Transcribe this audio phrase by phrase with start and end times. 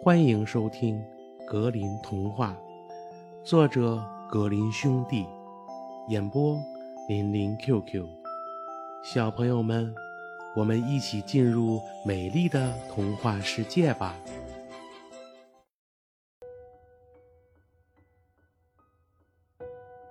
[0.00, 0.96] 欢迎收听
[1.44, 2.56] 《格林童话》，
[3.44, 5.26] 作者格林兄弟，
[6.08, 6.56] 演播
[7.08, 8.06] 林林 QQ。
[9.02, 9.92] 小朋友们，
[10.54, 14.14] 我们一起进入美丽的童话世界吧！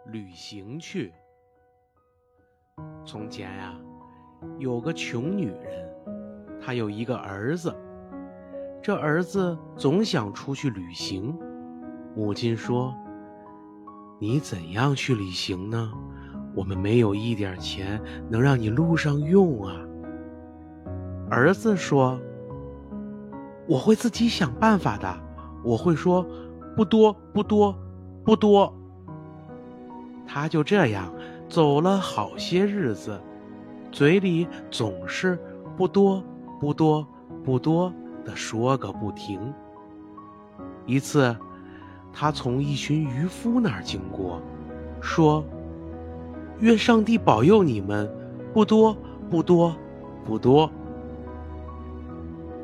[0.08, 1.14] 旅行去。
[3.06, 3.80] 从前呀，
[4.60, 7.74] 有个穷女人，她有一个儿子。
[8.88, 11.38] 这儿子总想出去旅行，
[12.16, 12.96] 母亲说
[14.18, 15.92] ：“你怎样去旅行呢？
[16.56, 19.76] 我们没有一点钱能让你路上用啊。”
[21.30, 22.18] 儿子说
[23.68, 25.20] ：“我会自己想办法的。
[25.66, 26.26] 我会说，
[26.74, 27.78] 不多，不多，
[28.24, 28.74] 不多。”
[30.26, 31.14] 他就这样
[31.50, 33.20] 走了好些日子，
[33.92, 35.38] 嘴里总是
[35.76, 36.24] 不多，
[36.58, 37.06] 不多，
[37.44, 37.94] 不多。
[38.28, 39.54] 的说个不停。
[40.86, 41.36] 一次，
[42.12, 44.42] 他从一群渔夫那儿经过，
[45.02, 45.44] 说
[46.60, 48.12] ：“愿上帝保佑你们，
[48.54, 48.96] 不多，
[49.30, 49.74] 不多，
[50.26, 50.70] 不多。”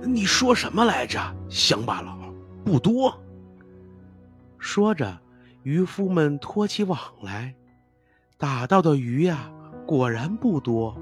[0.05, 2.17] 你说什么来着，乡巴佬？
[2.65, 3.17] 不多。
[4.57, 5.17] 说着，
[5.63, 7.55] 渔夫们拖起网来，
[8.37, 9.49] 打到的鱼呀，
[9.85, 10.97] 果然不多。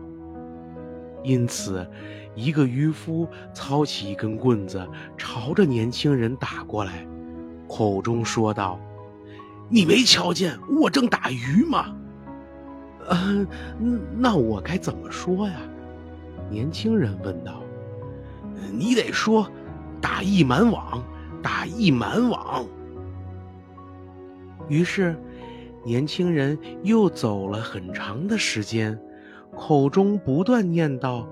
[1.23, 1.85] 因此。
[2.33, 7.05] 一个渔夫操起一根棍子，朝着年轻人打过来，
[7.67, 8.79] 口中说道
[9.67, 11.93] ：“你没瞧见我正打鱼吗
[13.11, 13.45] ？”“嗯，
[14.17, 15.55] 那我该怎么说呀？”
[16.49, 17.61] 年轻人问道。
[18.71, 19.45] “你得说，
[19.99, 21.03] 打一满网，
[21.43, 22.65] 打一满网。”
[24.69, 25.21] 于是，
[25.83, 28.97] 年轻人又走了很长的时间，
[29.57, 31.25] 口中不断念叨。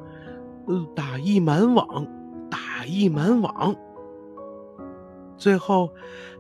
[0.68, 2.06] 呃打一满网，
[2.48, 3.76] 打一满网。
[5.36, 5.90] 最后，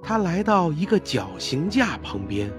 [0.03, 2.51] 他来到一个绞刑架旁边，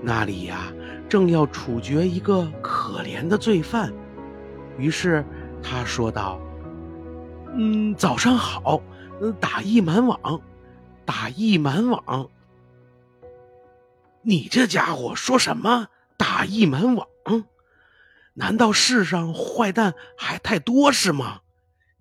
[0.00, 0.72] 那里呀
[1.06, 3.92] 正要处决一个可怜的罪犯。
[4.78, 5.22] 于是
[5.62, 6.40] 他说道
[7.52, 8.80] ：“嗯，早上好，
[9.38, 10.40] 打一满网，
[11.04, 12.30] 打一满网。
[14.22, 15.88] 你这家伙说什么？
[16.16, 17.06] 打一满网？”
[18.34, 21.40] 难道世上坏蛋还太多是吗？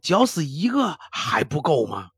[0.01, 2.09] 绞死一个还不够吗？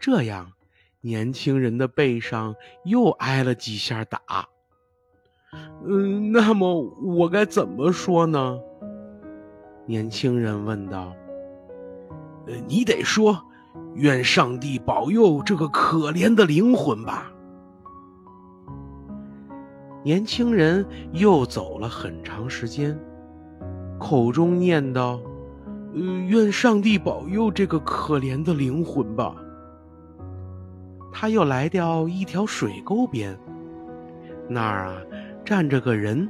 [0.00, 0.52] 这样，
[1.00, 4.20] 年轻人的背上又挨了几下打。
[5.86, 8.58] 嗯，那么我该怎么说呢？
[9.86, 11.14] 年轻人问道。
[12.46, 13.40] 呃，你得说，
[13.94, 17.30] 愿上帝保佑这个可怜的灵魂吧。
[20.04, 22.98] 年轻人又走了很长时间，
[24.00, 25.20] 口中念叨
[25.94, 29.36] ：“呃，愿上帝保佑这个可怜的灵魂吧。”
[31.14, 33.38] 他又来到一条水沟边，
[34.48, 34.94] 那儿啊
[35.44, 36.28] 站着个人，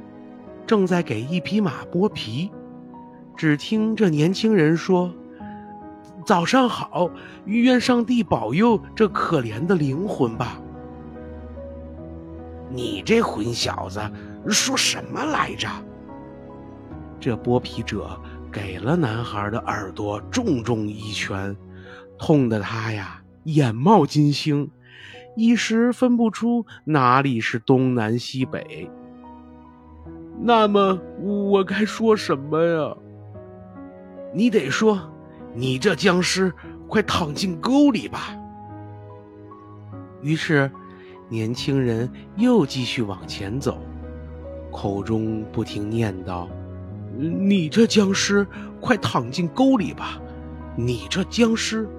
[0.67, 2.51] 正在给一匹马剥皮。
[3.35, 5.11] 只听这年轻人说
[6.23, 7.09] ：“早上好，
[7.45, 10.59] 愿上帝保佑这可怜的灵魂吧。”
[12.73, 14.01] 你这混小子
[14.49, 15.69] 说什么来着？
[17.19, 18.19] 这剥皮者
[18.51, 21.55] 给了男孩的耳朵重重一拳，
[22.17, 24.71] 痛得他呀眼冒金星，
[25.35, 28.89] 一时分不出哪里是东南西北。
[30.41, 32.97] 那么我该说什么呀？
[34.33, 34.99] 你得说，
[35.53, 36.51] 你这僵尸，
[36.87, 38.35] 快躺进沟里吧。
[40.23, 40.71] 于是。
[41.33, 43.79] 年轻人又继续往前走，
[44.71, 46.47] 口中不停念叨
[47.17, 48.45] ：“你这僵尸，
[48.79, 50.21] 快躺进沟里吧！
[50.75, 51.89] 你这僵尸，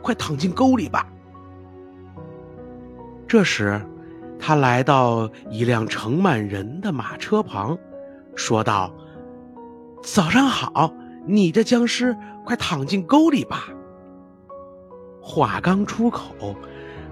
[0.00, 1.04] 快躺进沟里吧！”
[3.26, 3.84] 这时，
[4.38, 7.76] 他来到一辆盛满人的马车旁，
[8.36, 8.94] 说道
[10.04, 10.94] ：“早上好，
[11.26, 13.64] 你这僵尸，快躺进沟里吧！”
[15.20, 16.54] 话刚出口。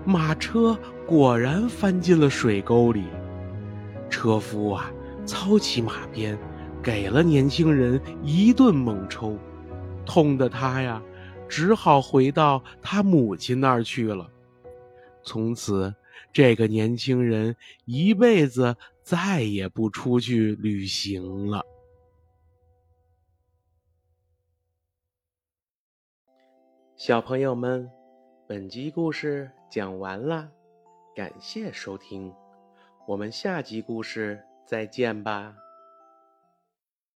[0.07, 3.07] 马车果然翻进了水沟里，
[4.09, 4.89] 车夫啊，
[5.27, 6.39] 操起马鞭，
[6.81, 9.37] 给了年轻人一顿猛抽，
[10.07, 11.03] 痛得他呀，
[11.49, 14.31] 只好回到他母亲那儿去了。
[15.25, 15.93] 从此，
[16.33, 21.67] 这个年轻人一辈子再也不出去旅行了。
[26.97, 27.91] 小朋友们。
[28.49, 30.51] 本集故事讲完了，
[31.15, 32.33] 感谢收听，
[33.07, 35.55] 我们下集故事再见吧。